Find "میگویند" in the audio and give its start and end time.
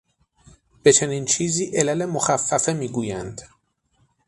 2.73-3.41